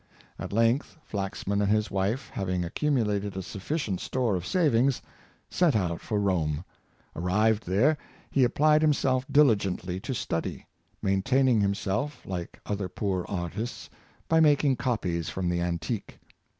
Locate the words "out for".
5.75-6.19